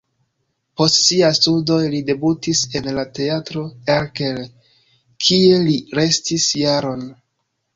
Post 0.79 0.95
siaj 1.07 1.29
studoj 1.39 1.77
li 1.95 1.99
debutis 2.07 2.63
en 2.79 2.89
la 2.99 3.03
Teatro 3.19 3.67
Erkel, 3.99 4.41
kie 5.27 5.63
li 5.69 5.77
restis 6.01 6.49
jaron. 6.65 7.07